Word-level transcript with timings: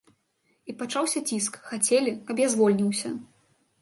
І 0.71 0.73
пачаўся 0.79 1.21
ціск, 1.29 1.59
хацелі, 1.73 2.11
каб 2.31 2.35
я 2.45 2.51
звольніўся. 2.55 3.09